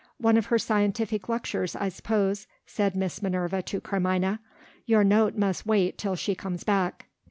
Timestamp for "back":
6.63-7.05